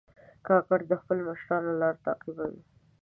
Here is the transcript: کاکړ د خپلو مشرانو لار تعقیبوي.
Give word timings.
کاکړ 0.47 0.79
د 0.91 0.93
خپلو 1.01 1.21
مشرانو 1.29 1.71
لار 1.81 1.95
تعقیبوي. 2.05 2.61